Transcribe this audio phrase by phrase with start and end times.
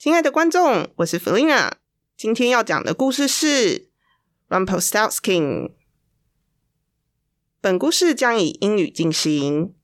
[0.00, 1.72] 亲爱的观众，我是 Felina，
[2.16, 3.88] 今天要讲的故事是
[4.48, 5.72] Rumpelstiltskin。
[7.60, 9.74] 本故事将以英语进行。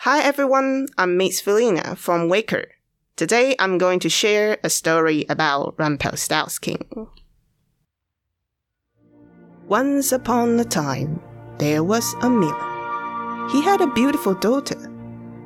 [0.00, 2.68] Hi everyone, I'm Miss Felina from Waker.
[3.16, 7.08] Today I'm going to share a story about Rumpelstiltskin.
[9.68, 11.20] Once upon a time,
[11.58, 12.54] there was a miller.
[13.48, 14.76] He had a beautiful daughter.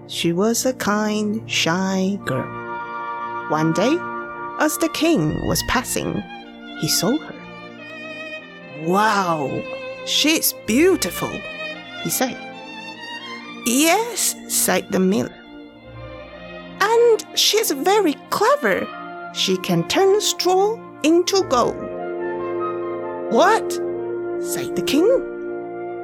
[0.09, 2.64] She was a kind, shy girl.
[3.50, 3.96] One day,
[4.60, 6.24] as the king was passing,
[6.80, 7.36] he saw her.
[8.86, 9.62] Wow,
[10.08, 11.30] she's beautiful,
[12.02, 12.38] he said.
[13.68, 15.36] Yes, said the miller.
[16.82, 18.88] And she's very clever.
[19.36, 21.76] She can turn straw into gold.
[23.32, 23.74] What?
[24.42, 25.08] said the king.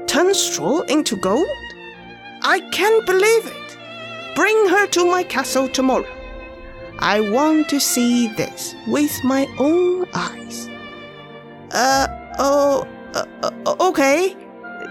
[0.06, 1.48] Turn straw into gold?
[2.44, 3.78] I can't believe it.
[4.36, 6.21] Bring her to my castle tomorrow.
[7.02, 10.70] I want to see this with my own eyes.
[11.72, 14.38] Uh, oh, uh, uh, okay,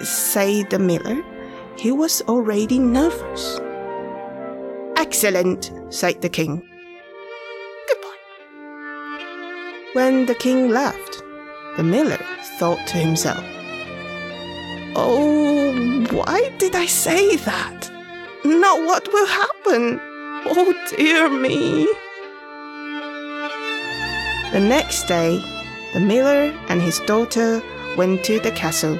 [0.02, 1.22] said the miller.
[1.78, 3.60] He was already nervous.
[4.96, 6.68] Excellent, said the king.
[7.88, 8.24] Goodbye.
[9.92, 11.22] When the king left,
[11.76, 12.18] the miller
[12.58, 13.44] thought to himself,
[14.96, 17.88] Oh, why did I say that?
[18.44, 20.09] Now what will happen?
[20.46, 21.84] Oh dear me.
[24.52, 25.38] The next day,
[25.92, 27.62] the miller and his daughter
[27.96, 28.98] went to the castle.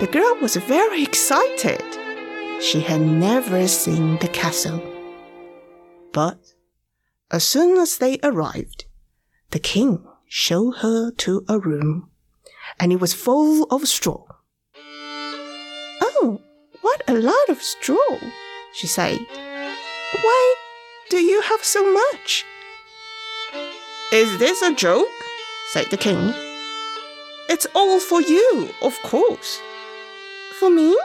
[0.00, 1.82] The girl was very excited.
[2.62, 4.80] She had never seen the castle.
[6.12, 6.54] But
[7.30, 8.84] as soon as they arrived,
[9.50, 12.10] the king showed her to a room,
[12.78, 14.24] and it was full of straw.
[16.00, 16.40] Oh,
[16.82, 18.18] what a lot of straw,
[18.72, 19.18] she said.
[20.12, 20.54] Why
[21.10, 22.44] do you have so much?
[24.12, 25.08] Is this a joke?
[25.72, 26.32] said the king.
[27.48, 29.60] It's all for you, of course.
[30.60, 30.96] For me?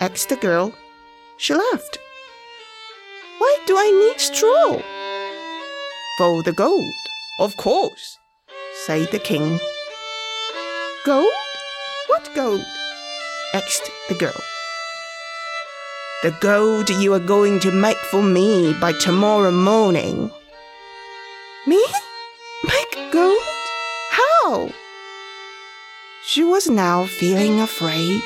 [0.00, 0.74] asked the girl.
[1.38, 1.98] She laughed.
[3.38, 4.82] Why do I need straw?
[6.18, 6.94] For the gold,
[7.40, 8.18] of course,
[8.84, 9.60] said the king.
[11.06, 11.32] Gold?
[12.08, 12.64] What gold?
[13.54, 14.42] asked the girl.
[16.20, 20.32] The gold you are going to make for me by tomorrow morning.
[21.64, 21.86] Me?
[22.64, 23.40] Make gold?
[24.10, 24.72] How?
[26.26, 28.20] She was now feeling afraid.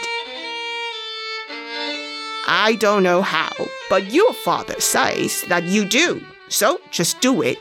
[2.48, 3.53] I don't know how,
[3.91, 7.59] but your father says that you do, so just do it,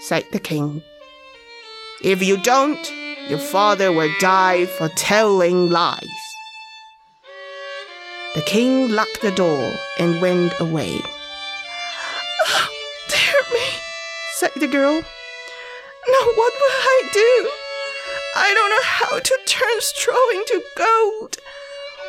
[0.00, 0.82] said the king.
[2.02, 2.90] If you don't,
[3.28, 6.19] your father will die for telling lies.
[8.34, 11.00] The king locked the door and went away.
[12.46, 12.72] Ah, oh,
[13.08, 13.66] dear me,
[14.36, 14.94] said the girl.
[14.94, 17.50] Now what will I do?
[18.36, 21.38] I don't know how to turn straw into gold.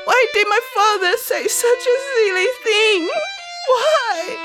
[0.05, 3.09] Why did my father say such a silly thing?
[3.67, 4.37] Why?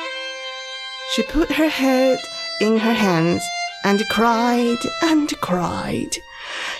[1.14, 2.18] She put her head
[2.58, 3.42] in her hands
[3.84, 6.16] and cried and cried.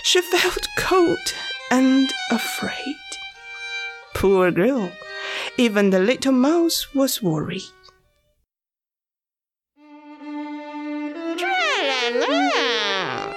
[0.01, 1.33] She felt cold
[1.71, 3.06] and afraid.
[4.17, 4.91] Poor girl.
[5.57, 7.69] Even the little mouse was worried.
[11.37, 13.31] Tra-la-la,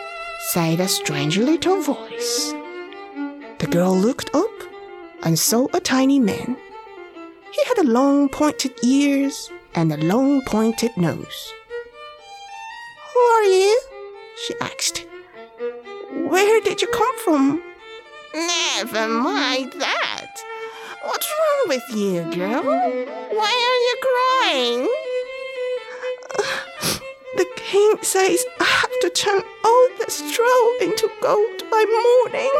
[0.53, 2.55] said a strange little voice.
[3.59, 4.51] The girl looked up
[5.23, 6.57] and saw a tiny man.
[7.53, 11.53] He had a long pointed ears and a long pointed nose.
[13.13, 13.81] Who are you?
[14.47, 15.04] she asked.
[16.10, 17.63] Where did you come from?
[18.34, 20.09] Never mind that.
[21.10, 22.62] What's wrong with you, girl?
[22.62, 24.89] Why are you crying?
[27.36, 32.53] The king says I have to turn all the straw into gold by morning.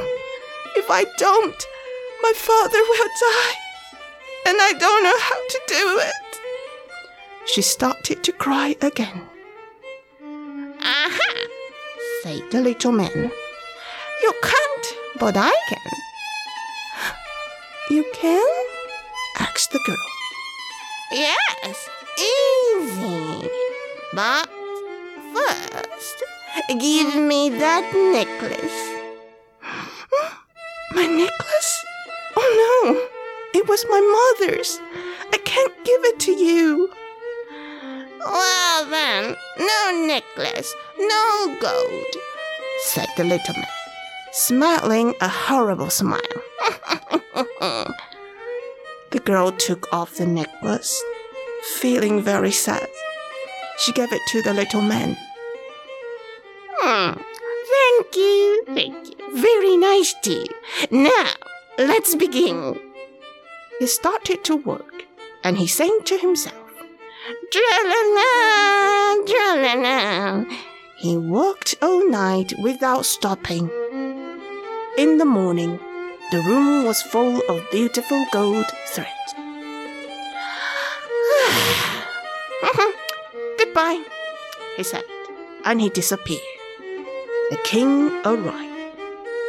[0.75, 1.67] If I don't,
[2.23, 3.55] my father will die,
[4.47, 6.41] and I don't know how to do it.
[7.47, 9.29] She started to cry again.
[10.83, 11.47] Aha,
[12.25, 13.31] said the little man.
[14.23, 16.00] You can't, but I can.
[17.91, 18.47] You can?
[19.41, 19.97] asked the girl.
[21.11, 23.51] Yes, easy.
[24.15, 24.49] But
[25.35, 26.23] first,
[26.79, 28.81] give me that necklace.
[30.95, 31.85] My necklace?
[32.37, 34.01] Oh no, it was my
[34.39, 34.79] mother's.
[35.33, 36.91] I can't give it to you.
[38.25, 42.15] Well then, no necklace, no gold,
[42.85, 43.67] said the little man,
[44.31, 46.21] smiling a horrible smile.
[47.61, 51.03] the girl took off the necklace,
[51.77, 52.89] feeling very sad.
[53.79, 55.17] She gave it to the little man.
[56.79, 57.21] Hmm,
[57.73, 59.41] thank you, thank you.
[59.41, 60.47] Very nice to you.
[60.91, 61.33] Now,
[61.79, 62.79] let's begin.
[63.79, 65.05] He started to work,
[65.45, 66.57] and he sang to himself.
[67.53, 70.45] Tra-la-la, tra-la-la.
[70.97, 73.71] He worked all night without stopping.
[74.99, 75.79] In the morning,
[76.31, 79.09] the room was full of beautiful gold thread.
[83.59, 84.05] Goodbye,
[84.77, 85.05] he said,
[85.65, 86.41] and he disappeared.
[87.51, 88.95] The king arrived.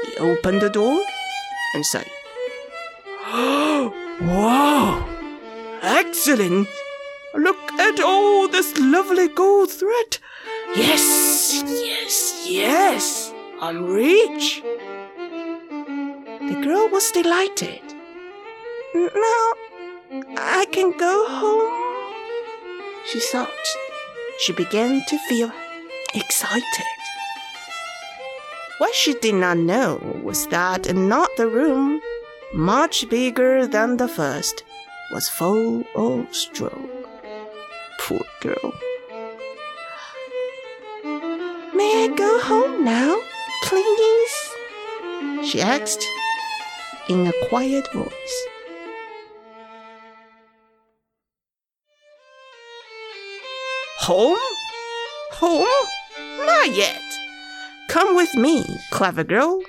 [0.06, 1.00] He opened the door
[1.76, 2.10] and said,
[3.32, 5.08] Wow!
[5.84, 6.68] Excellent!
[7.36, 10.18] Look at all this lovely gold thread.
[10.76, 13.32] Yes, yes, yes.
[13.62, 14.64] I'm rich.
[16.72, 17.84] Girl was delighted.
[18.96, 19.46] Now
[20.38, 22.14] I can go home.
[23.08, 23.68] She thought.
[24.40, 25.52] She began to feel
[26.14, 26.94] excited.
[28.78, 32.00] What she did not know was that another room,
[32.54, 34.64] much bigger than the first,
[35.12, 36.80] was full of straw.
[38.00, 38.74] Poor girl.
[41.76, 43.20] May I go home now,
[43.66, 44.38] please?
[45.44, 46.08] She asked
[47.10, 48.48] in a quiet voice.
[54.00, 54.38] Home?
[55.34, 55.88] Home?
[56.46, 57.02] Not yet.
[57.88, 59.62] Come with me, clever girl,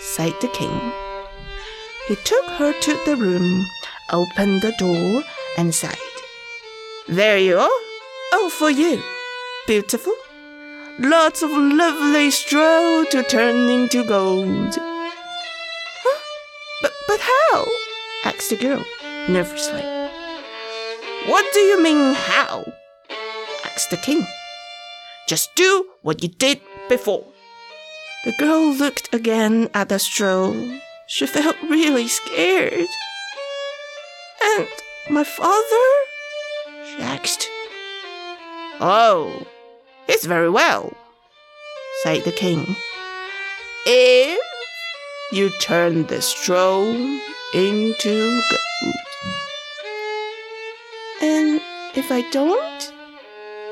[0.00, 0.92] said the king.
[2.08, 3.64] He took her to the room,
[4.10, 5.22] opened the door,
[5.56, 5.96] and said,
[7.08, 7.80] There you are,
[8.34, 9.02] all for you.
[9.66, 10.14] Beautiful.
[10.98, 14.76] Lots of lovely straw to turn into gold.
[18.40, 18.82] Asked the girl
[19.28, 19.82] nervously.
[21.28, 22.64] What do you mean, how?
[23.66, 24.26] asked the king.
[25.28, 26.58] Just do what you did
[26.88, 27.26] before.
[28.24, 30.54] The girl looked again at the straw.
[31.06, 32.88] She felt really scared.
[34.42, 34.68] And
[35.10, 35.88] my father?
[36.86, 37.46] she asked.
[38.80, 39.46] Oh,
[40.08, 40.94] it's very well,
[42.02, 42.74] said the king.
[43.84, 44.49] If
[45.32, 46.82] you turn the straw
[47.54, 48.94] into gold.
[51.22, 51.60] And
[51.94, 52.92] if I don't?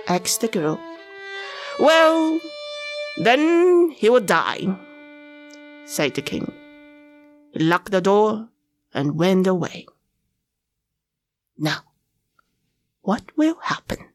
[0.07, 0.81] asked the girl.
[1.79, 2.41] Well,
[3.19, 4.67] then he will die,
[5.85, 6.53] said the king.
[7.53, 8.49] He locked the door
[8.95, 9.87] and went away.
[11.59, 11.81] Now,
[13.03, 14.08] what will happen?